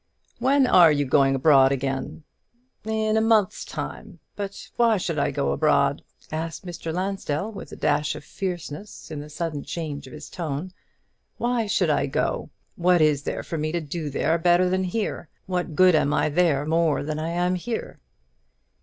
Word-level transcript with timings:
"When 0.39 0.65
are 0.65 0.91
you 0.91 1.05
going 1.05 1.35
abroad 1.35 1.71
again?" 1.71 2.23
"In 2.85 3.17
a 3.17 3.21
month's 3.21 3.63
time. 3.63 4.17
But 4.35 4.71
why 4.75 4.97
should 4.97 5.19
I 5.19 5.29
go 5.29 5.51
abroad?" 5.51 6.01
asked 6.31 6.65
Mr. 6.65 6.91
Lansdell, 6.91 7.51
with 7.51 7.71
a 7.71 7.75
dash 7.75 8.15
of 8.15 8.23
fierceness 8.23 9.11
in 9.11 9.19
the 9.19 9.29
sudden 9.29 9.63
change 9.63 10.07
of 10.07 10.13
his 10.13 10.27
tone; 10.27 10.71
"why 11.37 11.67
should 11.67 11.91
I 11.91 12.07
go? 12.07 12.49
what 12.75 12.99
is 12.99 13.21
there 13.21 13.43
for 13.43 13.59
me 13.59 13.71
to 13.71 13.79
do 13.79 14.09
there 14.09 14.39
better 14.39 14.71
than 14.71 14.85
here? 14.85 15.29
what 15.45 15.75
good 15.75 15.93
am 15.93 16.15
I 16.15 16.29
there 16.29 16.65
more 16.65 17.03
than 17.03 17.19
I 17.19 17.29
am 17.29 17.53
here?" 17.53 17.99